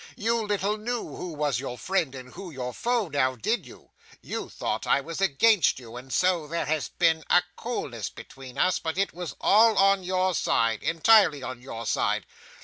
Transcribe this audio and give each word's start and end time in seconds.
You 0.17 0.41
little 0.47 0.77
knew 0.77 1.15
who 1.15 1.33
was 1.35 1.59
your 1.59 1.77
friend, 1.77 2.15
and 2.15 2.33
who 2.33 2.49
your 2.49 2.73
foe; 2.73 3.07
now 3.07 3.35
did 3.35 3.67
you? 3.67 3.91
You 4.19 4.49
thought 4.49 4.87
I 4.87 4.99
was 4.99 5.21
against 5.21 5.77
you, 5.77 5.95
and 5.95 6.11
so 6.11 6.47
there 6.47 6.65
has 6.65 6.89
been 6.89 7.23
a 7.29 7.43
coolness 7.55 8.09
between 8.09 8.57
us; 8.57 8.79
but 8.79 8.97
it 8.97 9.13
was 9.13 9.35
all 9.39 9.77
on 9.77 10.01
your 10.03 10.33
side, 10.33 10.81
entirely 10.81 11.43
on 11.43 11.61
your 11.61 11.85
side. 11.85 12.25